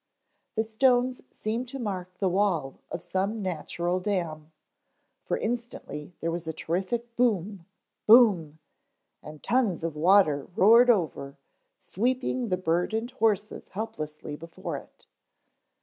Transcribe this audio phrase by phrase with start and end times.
[0.55, 4.51] The stones seemed to mark the wall of some natural dam,
[5.25, 7.67] for instantly there was a terrific boom,
[8.07, 8.57] boom,
[9.21, 11.37] and tons of water roared over,
[11.77, 15.05] sweeping the burdened horses helplessly before it.